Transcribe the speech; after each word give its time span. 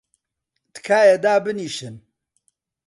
تکایە 0.73 1.17
دابنیشن! 1.23 1.95